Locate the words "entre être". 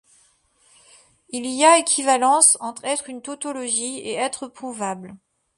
2.59-3.07